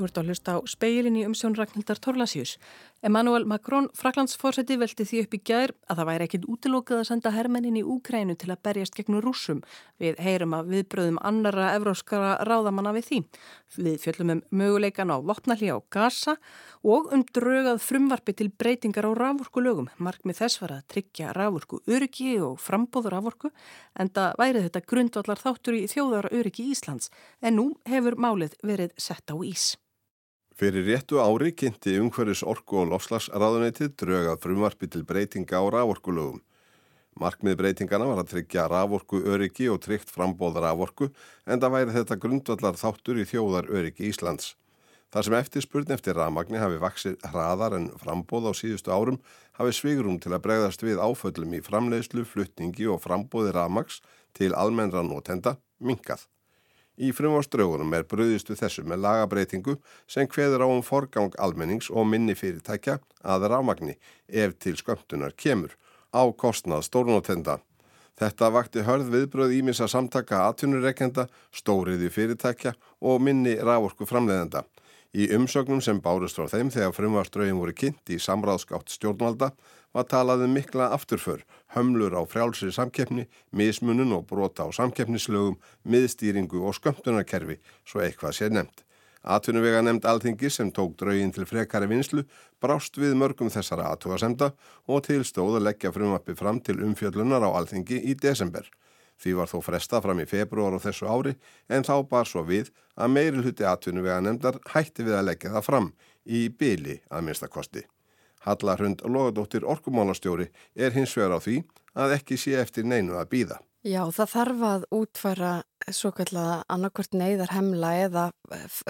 [0.00, 2.54] Þú ert að hlusta á speilin í umsjón Ragnhildar Torlasjús.
[3.04, 7.32] Emmanuel Macron, fraklandsforseti, velti því upp í gær að það væri ekkit útilokað að senda
[7.34, 9.60] hermennin í Úkrænu til að berjast gegn rúsum.
[10.00, 13.18] Við heyrum að viðbröðum annara evróskara ráðamanna við því.
[13.76, 16.38] Við fjöllum um möguleikan á vopnalli á Gaza
[16.80, 19.92] og um draugað frumvarfi til breytingar á rávorku lögum.
[20.00, 23.52] Markmið þess var að tryggja rávorku öryggi og frambóður rávorku
[24.00, 27.12] en það væri þetta grundvallar þáttur í þjóðara öryggi Íslands
[27.44, 29.76] en nú hefur málið verið sett á ís.
[30.60, 36.42] Fyrir réttu ári kynnti umhverfis orku og lofslagsraðuneytið drögað frumvarpi til breytinga á rávorkulögum.
[37.16, 41.08] Markmið breytingana var að tryggja rávorku öryggi og tryggt frambóð rávorku
[41.48, 44.50] en það væri þetta grundvallar þáttur í þjóðar öryggi Íslands.
[45.08, 49.16] Það sem eftirspurn eftir rámagni hafi vaksið hraðar en frambóð á síðustu árum
[49.56, 54.02] hafi svigrum til að bregðast við áföllum í framleiðslu, flutningi og frambóði rámags
[54.36, 56.28] til almennra notenda minkað.
[57.00, 59.78] Í frumvarströgunum er bröðistu þessu með lagabreitingu
[60.10, 63.96] sem hveður á um forgang almennings og minni fyrirtækja að rámagni
[64.28, 65.72] ef til skömmtunar kemur
[66.12, 67.56] á kostnað stórnótenda.
[68.20, 71.24] Þetta vakti hörð viðbröð ímins að samtaka atvinnureikenda,
[71.56, 74.66] stóriði fyrirtækja og minni rávorku framleiðenda.
[75.10, 79.48] Í umsögnum sem bárust frá þeim þegar frumvarströgin voru kynnt í samráðskátt stjórnvalda
[79.90, 81.40] var talað um mikla afturför,
[81.74, 88.50] hömlur á frjálsri samkeppni, mismunun og brota á samkeppnislögum, miðstýringu og skömmtunarkerfi, svo eitthvað sé
[88.54, 88.84] nefnt.
[89.20, 92.22] Atvinnuvega nefnd alþingi sem tók draugin til frekari vinslu
[92.62, 94.52] brást við mörgum þessara aðtúasemda
[94.86, 98.70] og tilstóð að leggja frumappi fram til umfjöllunar á alþingi í desember.
[99.20, 101.34] Því var þó fresta fram í februar og þessu ári
[101.68, 105.66] en þá bar svo við að meiri hluti atvinnuvega nefndar hætti við að leggja það
[105.66, 105.88] fram
[106.24, 107.84] í byli að minnstakosti.
[108.46, 111.58] Hallarhund Lóðadóttir orkumálastjóri er hins vegar á því
[112.00, 113.60] að ekki sé eftir neinu að býða.
[113.84, 115.52] Já, það þarf að útfæra
[115.88, 118.24] svo kallega annarkvört neyðar hemla eða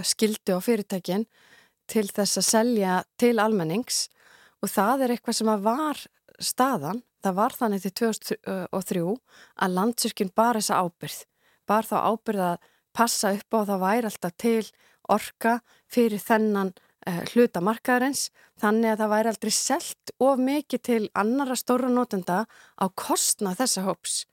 [0.03, 1.27] skildi á fyrirtækin
[1.91, 4.09] til þess að selja til almennings
[4.63, 6.03] og það er eitthvað sem að var
[6.43, 9.03] staðan, það var þannig til 2003
[9.65, 11.19] að landsyrkjun bar þessa ábyrð,
[11.69, 14.71] bar þá ábyrð að passa upp á það væri alltaf til
[15.11, 15.59] orka
[15.91, 18.29] fyrir þennan uh, hluta markaðarins
[18.61, 23.87] þannig að það væri aldrei selt of mikið til annara stóra nótenda á kostna þessa
[23.87, 24.25] hóps.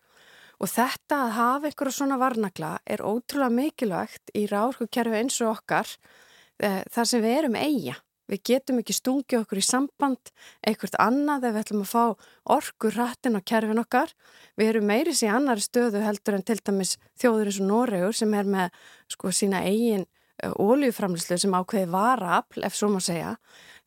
[0.58, 5.90] Og þetta að hafa einhverja svona varnagla er ótrúlega mikilvægt í ráðskukerfi eins og okkar
[6.64, 7.98] uh, þar sem við erum eiga.
[8.28, 10.32] Við getum ekki stungið okkur í samband
[10.68, 12.04] eitthvað annað ef við ætlum að fá
[12.58, 14.12] orkur rættin á kerfin okkar.
[14.60, 18.36] Við erum meiris í annari stöðu heldur en til dæmis þjóður eins og Noregur sem
[18.36, 18.80] er með
[19.14, 20.08] sko sína eigin
[20.44, 23.36] óljuframlislu eh, sem ákveði varafl, ef svo má segja.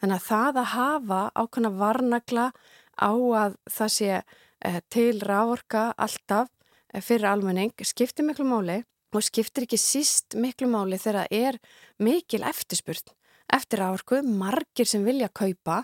[0.01, 2.47] Þannig að það að hafa ákveðna varnagla
[2.99, 6.51] á að það sé eh, til rávorka alltaf
[6.93, 8.81] eh, fyrir almenning skiptir miklu máli
[9.11, 11.61] og skiptir ekki síst miklu máli þegar það er
[11.99, 13.15] mikil eftirspurt
[13.55, 15.83] eftir rávorku, margir sem vilja kaupa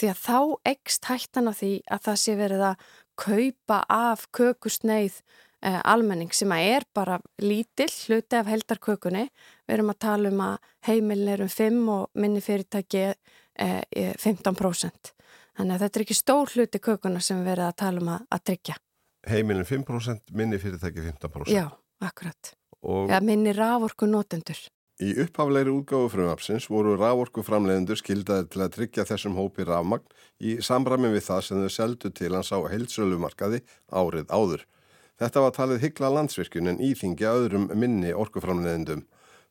[0.00, 0.38] því að þá
[0.72, 2.90] ekst hættan á því að það sé verið að
[3.20, 5.20] kaupa af kökusneið
[5.66, 9.26] eh, almenning sem að er bara lítill hluti af heldarkökunni.
[9.66, 15.12] Við erum að tala um að heimilin er um 5 og minni fyrirtæki eh, 15%.
[15.58, 18.26] Þannig að þetta er ekki stór hluti kökuna sem við erum að tala um að,
[18.32, 18.80] að tryggja.
[19.28, 21.52] Heimilin 5%, minni fyrirtæki 15%?
[21.52, 21.66] Já,
[22.00, 22.54] akkurat.
[22.80, 23.10] Og...
[23.12, 24.56] Ja, minni raforku notendur.
[25.00, 30.04] Í upphafleiri útgáfu frumapsins voru rávorku framleiðendur skildaði til að tryggja þessum hópi rafmagn
[30.44, 34.66] í samræmi við það sem þau seldu til hans á heilsölumarkaði árið áður.
[35.16, 39.06] Þetta var talið hyggla landsvirkjun en íþingja öðrum minni orkuframleðendum.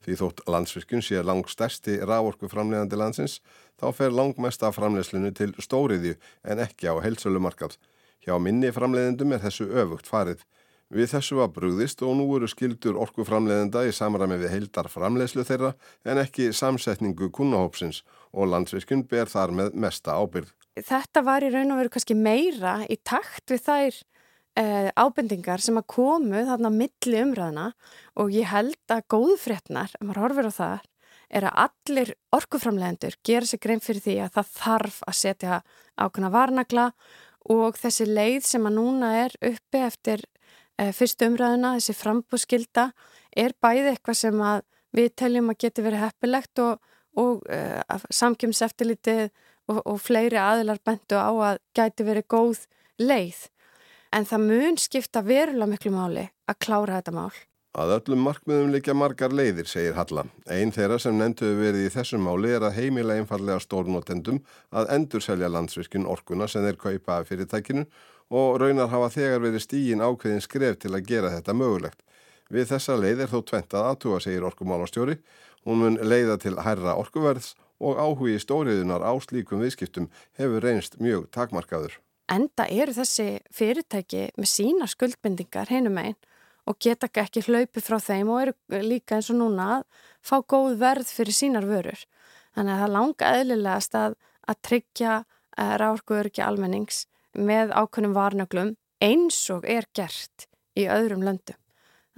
[0.06, 3.40] Því þótt landsvirkjun sé lang stærsti ráorkuframleðandi landsins,
[3.82, 6.14] þá fer langmest af framleðslinu til stóriðju
[6.46, 7.74] en ekki á heilsölumarkað.
[8.22, 10.46] Hjá minni framleðendum er þessu öfugt farið.
[10.90, 15.76] Við þessu var brúðist og nú eru skildur orkuframleðenda í samræmi við heildar framleðslu þeirra
[16.10, 18.02] en ekki samsetningu kunnahópsins
[18.34, 20.50] og landsvirkjun ber þar með mesta ábyrð.
[20.80, 25.78] Þetta var í raun og veru kannski meira í takt við þær uh, ábendingar sem
[25.78, 27.68] að komu þarna milli umræðina
[28.18, 30.90] og ég held að góðfrétnar, ef maður horfir á það,
[31.30, 35.62] er að allir orkuframlegendur gera sig grein fyrir því að það þarf að setja
[36.02, 36.90] ákveðna varnagla
[37.54, 40.26] og þessi leið sem að núna er uppi eftir
[40.80, 42.90] uh, fyrstu umræðina, þessi frambúskilda,
[43.36, 44.64] er bæði eitthvað sem að
[44.96, 46.82] við teljum að geti verið heppilegt og,
[47.20, 49.28] og uh, samkjömseftilitið
[49.70, 52.66] og, og fleiri aðilar bentu á að gæti verið góð
[53.00, 53.48] leið
[54.16, 57.36] en það mun skipta verulega miklu máli að klára þetta mál.
[57.78, 60.24] Að öllum markmiðum líka margar leiðir, segir Halla.
[60.50, 64.40] Einn þeirra sem nefnduðu verið í þessum máli er að heimila einfallega stórnotendum
[64.74, 67.84] að endurselja landsvirkjun orkuna sem þeir kaupa af fyrirtækinu
[68.34, 72.02] og raunar hafa þegar verið stígin ákveðin skref til að gera þetta mögulegt.
[72.50, 75.20] Við þessa leið er þó tventað aðtuga, segir orkumálastjóri.
[75.70, 80.10] Hún mun leiða til hærra orkuverðs og áhugi stóriðunar á slíkum viðskiptum
[80.42, 82.00] hefur reynst mjög takmarkaður.
[82.34, 86.18] Enda eru þessi fyrirtæki með sína skuldbindingar heinum einn
[86.70, 89.86] og geta ekki hlaupi frá þeim og eru líka eins og núna að
[90.22, 92.02] fá góð verð fyrir sínar vörur.
[92.54, 94.18] Þannig að það langa eðlilegast að,
[94.50, 101.58] að tryggja uh, ráðurkuðurki almennings með ákveðnum varnöglum eins og er gert í öðrum löndum.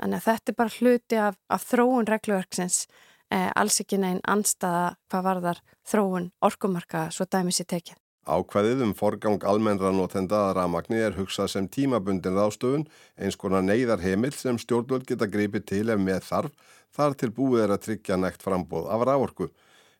[0.02, 2.86] Þannig að þetta er bara hluti af, af þróun regluverksins,
[3.30, 8.01] eh, alls ekki neinn anstaða hvað varðar þróun orkumarka svo dæmis í tekið.
[8.22, 12.84] Ákvæðið um forgang almennra notenda að ramagni er hugsað sem tímabundin ráðstöfun,
[13.18, 16.52] eins konar neyðar heimil sem stjórnvöld geta greipið til ef með þarf,
[16.94, 19.50] þar til búið er að tryggja nægt frambóð af rávorku.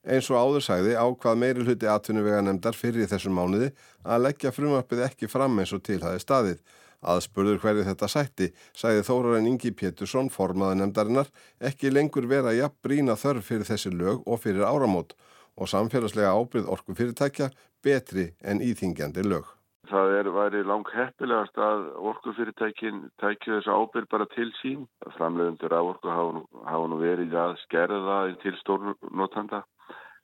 [0.06, 3.72] Eins og áður sagði ákvað meiri hluti atvinnuvega nefndar fyrir þessum mánuði
[4.06, 6.62] að leggja frumvarpið ekki fram eins og til hafi staðið.
[7.02, 13.18] Aðspurður hverju þetta sætti, sagði Þórarinn Ingi Pétursson, formaði nefndarinnar, ekki lengur vera jafn brína
[13.18, 15.18] þörf fyrir þessi lög og fyrir áramót
[15.58, 17.50] og samfélagslega ábyrð orku fyrirtækja
[17.84, 19.50] betri en íþingjandi lög.
[19.92, 21.82] Það er væri lang heppilegast að
[22.12, 24.86] orkufyrirtækin tækju þessu ábyrg bara til sín.
[25.18, 29.66] Framleiðundur af orku hafa, hafa nú verið að skerða til stórnotanda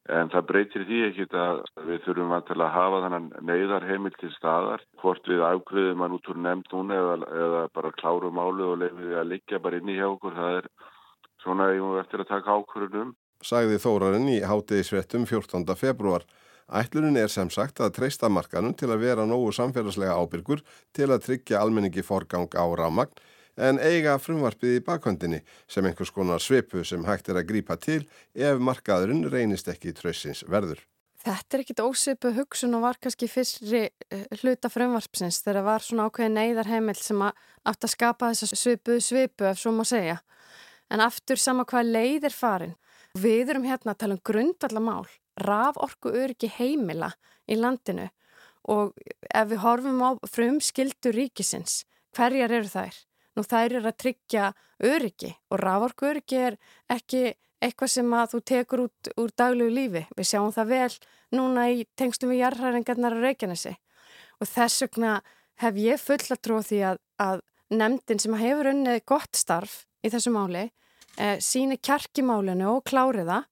[0.07, 4.85] en það breytir því ekkit að við þurfum að hafa þannan neyðar heimil til staðar.
[5.01, 9.03] Hvort við ákveðum að út úr nefnd núna eða, eða bara klárum álu og lefum
[9.03, 10.37] við að liggja bara inn í hjá okkur.
[10.37, 10.69] Það er
[11.43, 13.15] svona að ég múi eftir að taka ákvörðunum
[13.45, 15.75] sagði Þórarinn í hátegisvettum 14.
[15.77, 16.25] februar.
[16.67, 20.63] Ætlurinn er sem sagt að treysta markanum til að vera nógu samfélagslega ábyrgur
[20.95, 23.13] til að tryggja almenningi forgang á rámagn
[23.57, 25.39] en eiga frumvarpið í bakhöndinni
[25.71, 28.03] sem einhvers konar svipu sem hægt er að grípa til
[28.35, 30.81] ef markaðurinn reynist ekki trössins verður.
[31.23, 36.05] Þetta er ekkit ósvipu hugsun og var kannski fyrri eh, hluta frumvarpsins þegar var svona
[36.07, 40.19] ákveði neyðarheimil sem átt að skapa þessa svipu svipu ef svo má segja.
[40.91, 42.75] En aftur sama hvað leið er farin
[43.17, 45.07] Við erum hérna að tala um grundvallamál,
[45.43, 47.11] raf orku öryggi heimila
[47.47, 48.07] í landinu
[48.67, 48.95] og
[49.31, 51.85] ef við horfum á frumskildu ríkisins,
[52.15, 52.95] hverjar eru þær?
[53.37, 54.47] Nú þær eru að tryggja
[54.83, 56.57] öryggi og raf orku öryggi er
[56.91, 60.03] ekki eitthvað sem að þú tekur út úr daglegu lífi.
[60.17, 60.97] Við sjáum það vel
[61.37, 63.73] núna í tengstum við jarðhæringarnar á Reykjanesi
[64.37, 65.13] og þess vegna
[65.61, 67.43] hef ég full að trú því að, að
[67.73, 70.67] nefndin sem hefur unnið gott starf í þessu máli
[71.17, 73.43] eh, síni kjarkimálinu og kláriða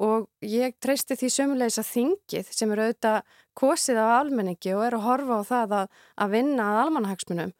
[0.00, 5.00] og ég treysti því sömulegis að þingið sem eru auðvitað kosið af almenningi og eru
[5.00, 7.52] að horfa á það að, að vinna að almannahagsmunum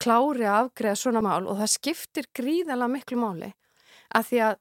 [0.00, 3.52] klári að afgreða svona mál og það skiptir gríðala miklu máli.
[4.14, 4.56] Að því að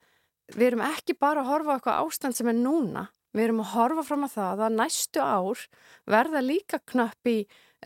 [0.54, 3.74] við erum ekki bara að horfa á eitthvað ástand sem er núna við erum að
[3.74, 5.66] horfa fram að það að næstu ár
[6.10, 7.38] verða líka knöpp í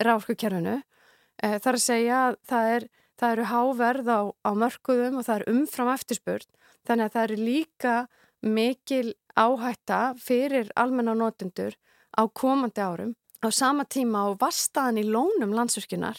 [0.04, 2.88] ráðskukerfinu eh, þar að segja að það er
[3.18, 6.50] það eru háverð á, á mörkuðum og það er umfram eftirspurt
[6.88, 7.96] þannig að það eru líka
[8.42, 11.14] mikil áhætta fyrir almenna
[12.18, 13.16] á komandi árum.
[13.46, 16.18] Á sama tíma á vastaðan í lónum landsverkinar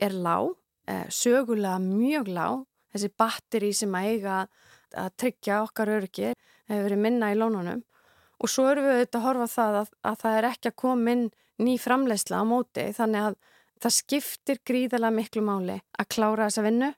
[0.00, 0.56] er lág,
[0.86, 2.66] eh, sögulega mjög lág.
[2.92, 4.48] Þessi batteri sem að eiga
[4.94, 6.34] að tryggja okkar örgir
[6.68, 7.82] hefur verið minna í lónunum.
[8.40, 11.10] Og svo eru við auðvitað að horfa það að, að það er ekki að koma
[11.10, 12.84] inn ný framleysla á móti.
[12.98, 13.34] Þannig að
[13.82, 16.94] það skiptir gríðala miklu máli að klára þessa vinnu.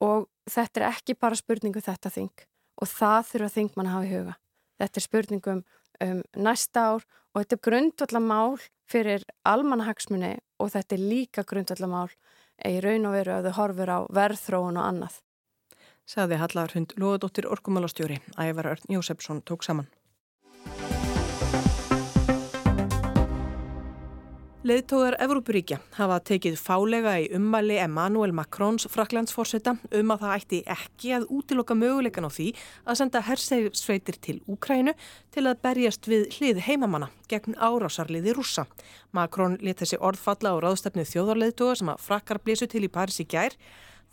[0.00, 4.14] Og þetta er ekki bara spurningu þetta þing og það þurfa þingmann að hafa í
[4.14, 4.34] huga.
[4.76, 5.62] Þetta er spurningum
[6.06, 8.56] um næsta ár og þetta er grundvallamál
[8.86, 12.10] fyrir almannahagsmunni og þetta er líka grundvallamál
[12.64, 15.20] í raun og veru að þau horfur á verðþróun og annað.
[16.06, 19.88] Saði Hallar Hund Lóðadóttir Orkumálastjóri, Ævar Örn Jósefsson tók saman.
[24.66, 31.12] Leðtóðar Evrópuríkja hafa tekið fálega í ummæli Emmanuel Macrons fraklandsforsetta um að það ætti ekki
[31.14, 32.46] að útiloka möguleikan á því
[32.82, 34.96] að senda hersegsveitir til Úkrænu
[35.36, 38.66] til að berjast við hlið heimamanna gegn árásarliði rússa.
[39.14, 43.30] Macron let þessi orðfalla á ráðstefnu þjóðarleðtóða sem að frakkar blésu til í Paris í
[43.30, 43.54] gær.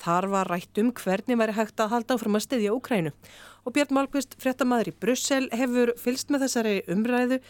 [0.05, 3.17] Þar var rætt um hvernig væri hægt að halda áfram að styðja Úkrænu.
[3.65, 7.41] Og Björn Malmqvist, fréttamaður í Brussel, hefur fylst með þessari umræðu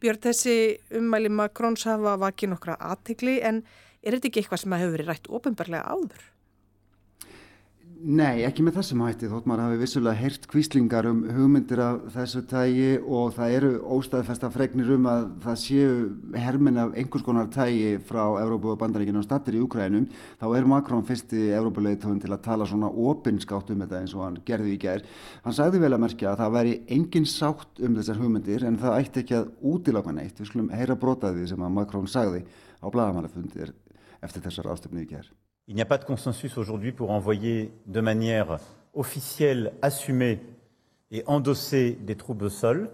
[0.00, 0.54] Björn, þessi
[0.96, 3.62] ummæli Makrons hafa vakið nokkra aðtikli en
[4.00, 6.22] er þetta ekki eitthvað sem hefur verið rætt ofinbarlega áður?
[8.00, 12.40] Nei, ekki með þessum hætti þótt maður hafi vissulega heyrt kvíslingar um hugmyndir af þessu
[12.48, 15.90] tægi og það eru óstæðfesta fregnir um að það séu
[16.32, 20.06] hermin af einhvers konar tægi frá Európa og bandaríkinu og statir í Ukrænum
[20.40, 24.40] þá er Makrón fyrsti Európa-leitóðin til að tala svona opinskátt um þetta eins og hann
[24.48, 25.12] gerði í gerð.
[25.44, 28.98] Hann sagði vel að merkja að það væri engin sátt um þessar hugmyndir en það
[29.02, 30.40] ætti ekki að útilaka neitt.
[30.40, 32.46] Við skulum heyra brotaði sem að Makrón sagði
[32.80, 33.76] á bladamannafundir
[34.24, 35.34] eftir þessar ástöfni í gerð.
[35.70, 38.58] Il n'y a pas de consensus aujourd'hui pour envoyer de manière
[38.92, 40.40] officielle assumée
[41.12, 42.90] et endossée des troupes au sol,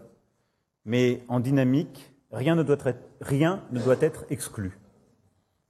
[0.85, 4.79] mais en dynamique, rien ne doit être, rien ne doit être exclu.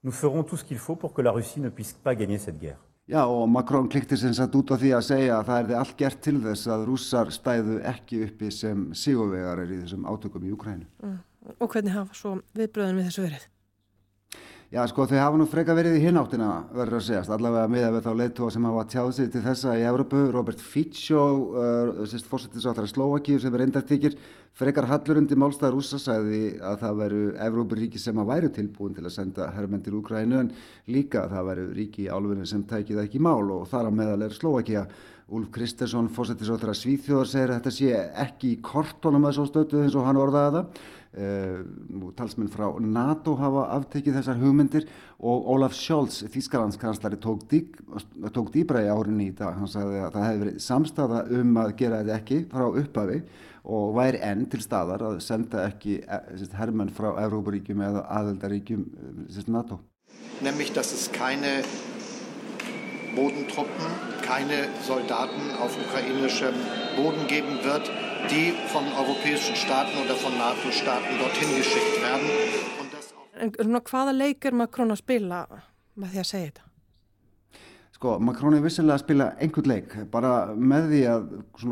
[0.03, 2.59] Nous ferons tout ce qu'il faut pour que la Russie ne puisse pas gagner cette
[2.59, 2.83] guerre.
[3.07, 5.93] Já og Macron klikti sem sagt út á því að segja að það erði allt
[5.95, 10.51] gert til þess að rússar stæðu ekki uppi sem sigurvegar er í þessum átökum í
[10.51, 10.83] Ukrænu.
[10.99, 11.21] Mm.
[11.55, 13.45] Og hvernig hafa svo viðbröðin við þessu verið?
[14.67, 18.01] Já, sko, þau hafa nú freka verið í hináttina, verður að segjast, allavega miða við
[18.03, 21.21] þá leittóa sem hafa tjáð sig til þessa í Európu, Robert Fico,
[21.55, 24.17] uh, fórsettisáttara Slovakíu sem er reyndartíkir,
[24.59, 29.15] frekar hallurundi málstæðar úsa sagði að það veru Európuríki sem að væru tilbúin til að
[29.15, 30.51] senda herrmenn til Úkrænu en
[30.91, 33.47] líka að það veru ríki í álfunni sem tækið ekki mál.
[33.47, 34.83] Og þar á meðal er Slovakíu.
[35.27, 39.95] Úlf Kristesson, fórsettisáttara Svíþjóðar, segir að þetta sé ekki í kortónum að svo stötu eins
[39.99, 40.85] og hann orðaði það
[41.17, 41.63] Uh,
[42.13, 44.83] talsmenn frá NATO hafa aftekið þessar hugmyndir
[45.17, 47.79] og Olaf Scholz, Þískalandskanslari tók, dýk,
[48.35, 49.57] tók dýbra í árinni í dag.
[49.57, 53.21] Hann sagði að það hefði verið samstafa um að gera þetta ekki frá upphafi
[53.67, 58.85] og væri enn til staðar að senda ekki eh, herrmenn frá Európaríkjum eða aðeldaríkjum
[59.27, 59.81] eh, NATO.
[60.41, 61.63] Nämlich, dass es keine
[63.15, 66.55] Bodentruppen, keine Soldaten auf ukrainischem
[66.97, 67.89] Boden geben wird
[68.29, 72.29] die von europäischen Staaten oder von NATO-Staaten dorthin geschickt werden.
[73.39, 75.43] En svona, hvaða leik er Macron að spila
[75.95, 76.63] með því að segja þetta?
[77.97, 81.23] Sko, Macron er vissilega að spila einhvern leik, bara með því að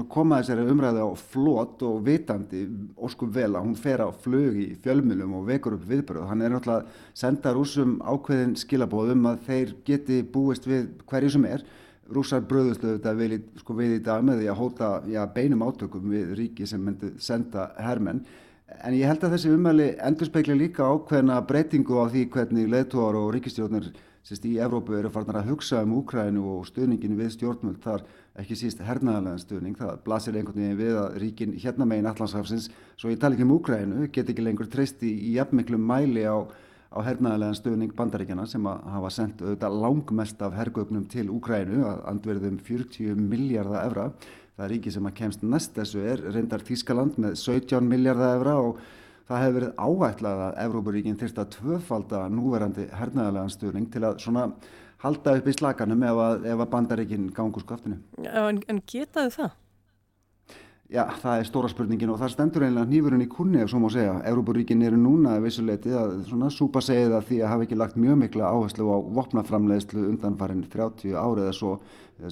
[0.10, 2.64] koma þessari umræði á flott og vitandi
[2.98, 6.26] óskum vel að hún fer á flög í fjölmjölum og vekur upp viðbröð.
[6.30, 11.46] Hann er náttúrulega að senda rúsum ákveðin skilabóðum að þeir geti búist við hverju sem
[11.52, 11.66] er
[12.14, 16.10] rússar bröðuslu þetta við, sko, við í dag með því að hóta já, beinum átökum
[16.12, 18.26] við ríki sem myndi senda hermenn.
[18.82, 23.18] En ég held að þessi umæli endur speikla líka ákveðna breytingu á því hvernig leðtúar
[23.20, 23.92] og ríkistjórnir
[24.26, 28.06] sérst, í Evrópu eru farnar að hugsa um Úkrænu og stuðningin við stjórnmöld þar
[28.42, 29.78] ekki síst hernaðarlega stuðning.
[29.78, 33.54] Það blasir einhvern veginn við að ríkin hérna megin Allandshafsins, svo ég tala ekki um
[33.60, 36.42] Úkrænu get ekki lengur treysti í jafnmiklu mæli á
[36.96, 42.04] á hernaðarlegan stöðning bandaríkjana sem að hafa sendt auðvitað langmest af hergögnum til Úkrænu að
[42.12, 44.06] andverðum 40 miljardar evra.
[44.56, 48.56] Það er ríki sem að kemst næst þessu er reyndar Þískaland með 17 miljardar evra
[48.64, 48.80] og
[49.28, 54.48] það hefur verið áætlað að Evrópuríkin þurft að tvöfalda núverandi hernaðarlegan stöðning til að svona
[55.04, 58.00] halda upp í slaganum ef að, að bandaríkin gangur skaftinu.
[58.24, 59.56] En, en getaðu það?
[60.86, 63.88] Já, það er stóra spurningin og það stendur einlega nýfurinn í kunni ef svo má
[63.90, 64.20] segja.
[64.30, 68.20] Európaríkin eru núna vissuleiti að svona súpa segja það því að hafa ekki lagt mjög
[68.22, 71.72] mikla áherslu á vopnaframleðslu undanfarinn 30 árið eða svo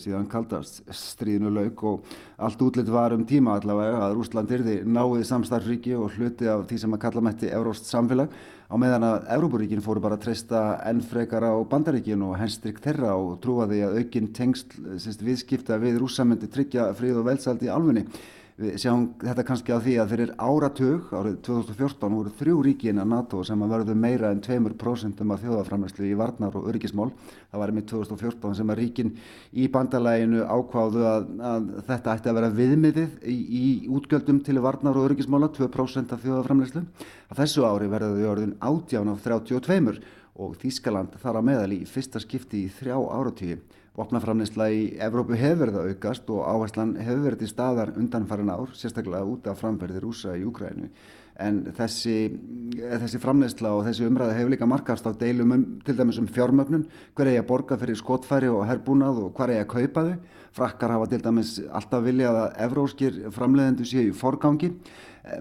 [0.03, 5.25] síðan kaldast stríðinu lauk og allt útlitt var um tíma allavega að Rúsland yrði náið
[5.31, 8.38] samstarfríki og hluti af því sem að kalla mætti Euróst samfélag
[8.69, 13.17] á meðan að Európaríkin fóru bara að treysta enn frekar á bandaríkin og henstryk þeirra
[13.17, 18.05] og trúa því að aukinn tengst viðskipta við rússamöndi tryggja frið og velsald í alfunni.
[18.53, 23.10] Við sjáum þetta kannski á því að fyrir áratug, árið 2014, voru þrjú ríkin að
[23.10, 27.10] NATO sem að verðu meira en 2% af þjóðaframlæslu í varnar og öryggismál.
[27.50, 29.12] Það var með 2014 sem að ríkin
[29.57, 35.01] í bandalæginu ákváðu að, að þetta ætti að vera viðmiðið í, í útgjöldum til varnar
[35.01, 36.86] og öryggismála, 2% af þjóðaframlæslu.
[37.33, 39.98] Að þessu ári verðu þau orðin átján af 32
[40.38, 43.57] og Þískaland þar að meðal í fyrsta skipti í þrjá áratígi.
[43.94, 48.72] Vopnaframleysla í Evrópu hefur verið að aukast og áherslan hefur verið til staðar undanfærin ár,
[48.74, 50.88] sérstaklega út af framferði rúsa í Úkrænu.
[51.42, 52.18] En þessi,
[52.78, 56.86] þessi framleysla og þessi umræða hefur líka markast á deilum um, til dæmis um fjármögnun,
[57.18, 60.06] hver er ég að borga fyrir skotfæri og herbúnað og hver er ég að kaupa
[60.06, 60.13] þau.
[60.54, 64.70] Frakkar hafa til dæmis alltaf viljað að evróskir framleiðendu séu í forgangi.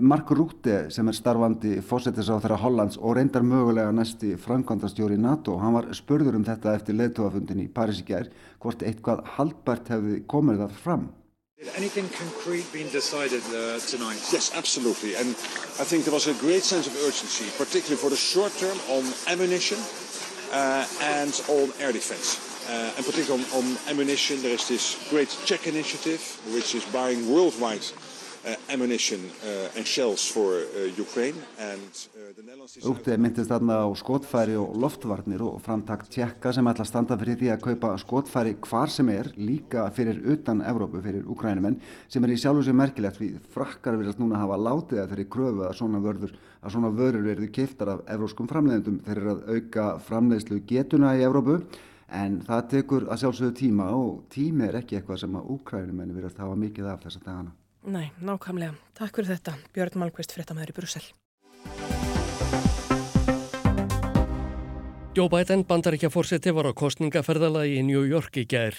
[0.00, 5.90] Mark Rúte sem er starfandi fósettisáþara Hollands og reyndar mögulega næsti framkvæmdastjóri NATO, hann var
[5.92, 8.30] spurður um þetta eftir leðtóafundin í Paris í gær,
[8.62, 11.10] hvort eitthvað haldbært hefði komið það fram.
[11.76, 14.18] Anything concrete being decided uh, tonight?
[14.32, 15.14] Yes, absolutely.
[15.14, 15.28] And
[15.78, 19.04] I think there was a great sense of urgency, particularly for the short term on
[19.28, 19.78] ammunition
[20.50, 22.68] uh, and on air defense.
[22.68, 26.20] Uh, and particularly on, on ammunition, there is this great Czech initiative,
[26.52, 27.86] which is buying worldwide
[32.82, 37.38] Úttið myndist þarna á skotfæri og loftvarnir og framtakt tjekka sem ætla að standa fyrir
[37.38, 41.78] því að kaupa skotfæri hvar sem er líka fyrir utan Evrópu, fyrir Ukrænumenn
[42.10, 45.64] sem er í sjálfu sig merkilegt því frakkar viljast núna hafa látið að þeirri kröfu
[45.68, 49.88] að svona vörður, að svona vörður verði kiftar af evróskum framleiðendum þeir eru að auka
[50.10, 51.60] framleiðslu getuna í Evrópu
[52.10, 56.42] en það tekur að sjálfsögðu tíma og tími er ekki eitthvað sem að Ukrænumenn viljast
[56.42, 57.61] hafa mikið af þessa dagana.
[57.82, 58.76] Nei, nákvæmlega.
[58.94, 59.56] Takk fyrir þetta.
[59.74, 61.06] Björn Malmqvist, fréttamaður í Brussel.
[65.12, 68.78] Joe Biden, bandaríkja fórseti, var á kostningaferðalagi í New York í gær.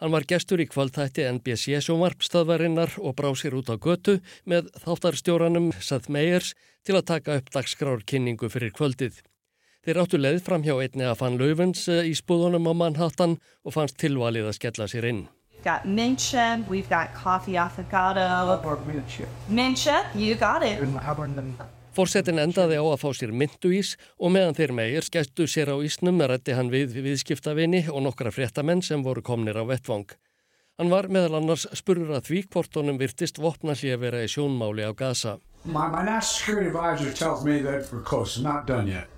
[0.00, 5.70] Hann var gestur í kvöldþætti NBC sjómarpstöðvarinnar og brá sér út á götu með þáttarstjóranum
[5.76, 6.54] Seth Meyers
[6.84, 9.20] til að taka upp dagskrárkynningu fyrir kvöldið.
[9.84, 13.76] Þeir áttu leið fram hjá einni að fann Lauvens eh, í spúðunum á Manhattan og
[13.76, 15.22] fannst tilvalið að skella sér inn.
[15.64, 18.58] Got mention, we've got coffee affogato.
[19.48, 20.80] Mention, you got it.
[21.90, 26.22] Fórsetin endaði á að fá sér mynduís og meðan þeir meir skættu sér á ísnum
[26.22, 30.06] rætti hann við viðskiptavinni og nokkra fréttamenn sem voru komnir á vettvang.
[30.78, 34.30] Hann var meðal annars spurur að því hvort honum virtist vopna hlið að vera í
[34.30, 35.36] sjónmáli á Gaza.
[35.64, 39.10] My, my national security advisor tells me that we're close, not done yet.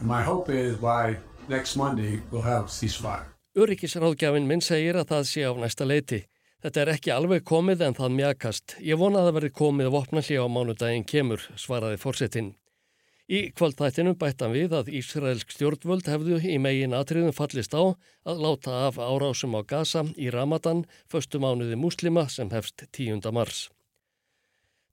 [0.00, 1.16] And my hope is by
[1.48, 3.37] next Monday we'll have ceasefire.
[3.58, 6.18] Öryggisráðgjafin minn segir að það sé á næsta leiti.
[6.62, 8.74] Þetta er ekki alveg komið en það mjakast.
[8.78, 12.52] Ég vona að það verði komið vopnalli á mánudaginn kemur, svaraði fórsetin.
[13.28, 18.76] Í kvöldþættinu bættan við að Ísraelsk stjórnvöld hefðu í megin atriðum fallist á að láta
[18.86, 23.26] af árásum á Gaza í Ramadan, föstu mánuði muslima sem hefst 10.
[23.34, 23.66] mars.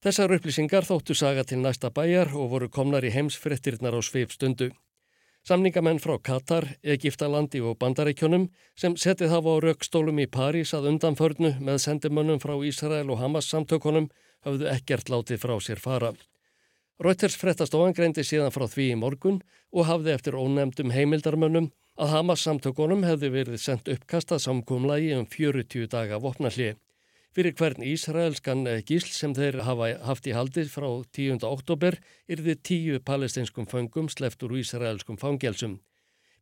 [0.02, 4.74] Þessar upplýsingar þóttu saga til næsta bæjar og voru komnar í heimsfrettirnar á sveip stundu.
[5.46, 11.52] Samningamenn frá Katar, Egiptalandi og Bandaríkjónum sem setið hafa á raukstólum í París að undanförnu
[11.62, 14.08] með sendimönnum frá Ísrael og Hamas samtökunum
[14.42, 16.16] hafðu ekkert látið frá sér fara.
[16.98, 19.38] Reuters frettastofan greindi síðan frá því í morgun
[19.70, 21.70] og hafði eftir ónemdum heimildarmönnum
[22.02, 26.82] að Hamas samtökunum hefði verið sendt uppkastað samkumlagi um 40 daga vopnallið
[27.36, 30.88] fyrir hvern Ísraelskan gísl sem þeir hafa haft í haldið frá
[31.18, 31.42] 10.
[31.44, 31.98] oktober
[32.32, 35.82] yrði tíu palestinskum fangum sleft úr Ísraelskum fangelsum.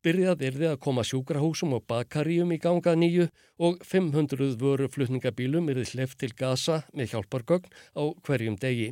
[0.06, 3.26] Byrjað yrði að koma sjúkrahúsum og bakaríum í ganga nýju
[3.58, 8.92] og 500 vöru flutningabílum yrði sleft til Gaza með hjálpargögn á hverjum degi.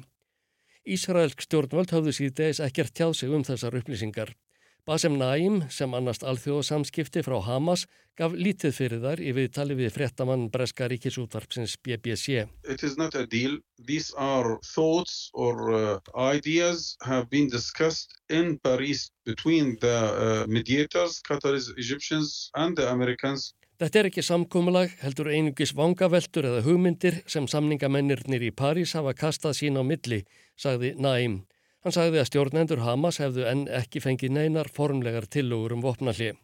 [0.82, 4.34] Ísraelsk stjórnvöld hafðu síðdeis ekkert tjáð sig um þessar upplýsingar.
[4.82, 7.84] Basem Naim, sem annast alþjóðsamskipti frá Hamas,
[8.18, 12.48] gaf lítið fyrir þar í viðtali við frettamann Breska ríkisútvarpsins BBC.
[12.66, 13.60] It is not a deal.
[13.78, 21.22] These are thoughts or uh, ideas have been discussed in Paris between the uh, mediators,
[21.30, 23.54] Qataris, Egyptians and the Americans.
[23.78, 29.60] Þetta er ekki samkómulag, heldur einugis vangaveltur eða hugmyndir sem samningamennirnir í París hafa kastað
[29.62, 30.24] sín á milli,
[30.58, 31.44] sagði Naim.
[31.82, 36.36] Hann sagði að stjórnendur Hamas hefðu enn ekki fengið neinar formlegar tillögur um vopnalli.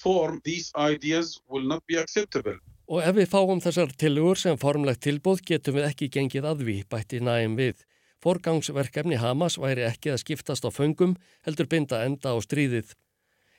[0.00, 0.38] Form,
[2.88, 7.20] Og ef við fáum þessar tillögur sem formlegt tilbúð getum við ekki gengið aðví, bætti
[7.20, 7.84] næum við.
[8.24, 12.96] Forgangsverkefni Hamas væri ekki að skiptast á föngum, heldur binda enda á stríðið.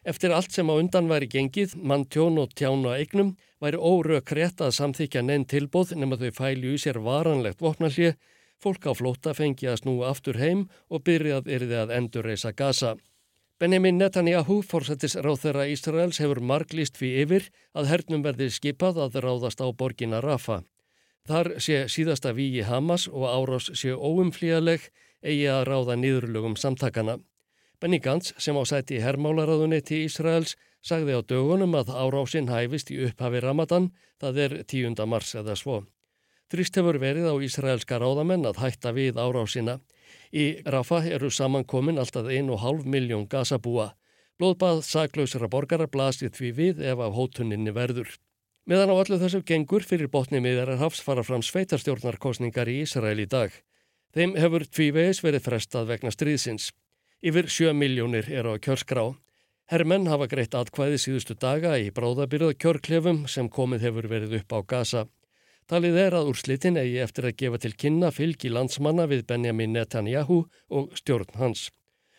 [0.01, 4.33] Eftir allt sem á undan væri gengið, mann tjón og tján og eignum, væri órök
[4.33, 8.15] rétt að samþykja neinn tilbúð nema þau fælju í sér varanlegt vopnallið
[8.61, 12.95] Fólk á flóta fengi að snúa aftur heim og byrjað yrði að endurreisa Gaza.
[13.61, 17.47] Benjamin Netanyahu, fórsættis ráþeira Ísraels, hefur marglýst fyrir yfir
[17.77, 20.63] að hernum verði skipað að ráðast á borgina Rafa.
[21.29, 24.87] Þar sé síðasta vígi Hamas og árás sé óumflíðaleg
[25.21, 27.19] eigi að ráða nýðurlugum samtakana.
[27.81, 30.53] Benny Gantz, sem á sæti í herrmálaraðunetti Ísraels,
[30.85, 33.89] sagði á dögunum að árásinn hæfist í upphafi Ramadan,
[34.21, 35.01] það er 10.
[35.09, 35.81] mars eða svo.
[36.51, 39.77] Þrýst hefur verið á Ísraelska ráðamenn að hætta við árásina.
[40.35, 43.93] Í Rafa eru samankomin alltaf 1,5 miljón gasabúa.
[44.35, 48.11] Blóðbað saklausara borgara blasið því við ef af hótuninni verður.
[48.67, 53.29] Meðan á allu þessu gengur fyrir botni miðarar hafs fara fram sveitarstjórnarkosningar í Ísrael í
[53.31, 53.55] dag.
[54.11, 56.73] Þeim hefur tvívegis verið frestað vegna stríðsins.
[57.23, 59.13] Yfir 7 miljónir eru á kjörskrá.
[59.71, 64.59] Hermenn hafa greitt atkvæði síðustu daga í bráðabyrða kjörklefum sem komið hefur verið upp á
[64.67, 65.07] gasa.
[65.71, 70.41] Talið er að úrslitin eigi eftir að gefa til kynna fylgi landsmanna við Benjamin Netanyahu
[70.67, 71.69] og stjórn hans.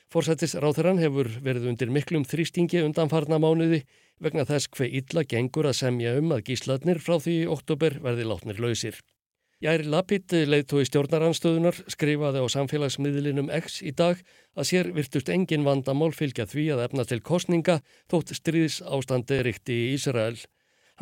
[0.09, 3.83] Forsættis ráþurann hefur verið undir miklum þrýstingi undanfarna mánuði
[4.25, 8.25] vegna þess hver illa gengur að semja um að gísladnir frá því í oktober verði
[8.31, 8.97] látnir lausir.
[9.61, 14.25] Jæri Lapid, leiðtói stjórnaranstöðunar, skrifaði á samfélagsmiðlinum X í dag
[14.57, 19.77] að sér virtust engin vandamál fylgja því að efna til kostninga þótt stríðs ástandi ríkti
[19.77, 20.41] í Ísrael.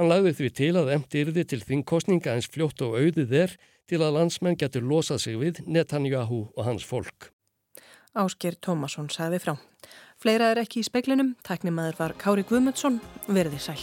[0.00, 3.50] Hann lagði því til að emti yrði til þingkostninga eins fljótt og auðið er
[3.84, 7.26] til að landsmenn getur losað sig við Netanyahu og hans fólk.
[8.16, 9.52] Ásker Tómasson sagði frá.
[10.16, 12.96] Fleira er ekki í speklinum, tæknimaður var Kári Guðmundsson,
[13.28, 13.76] verði sæl.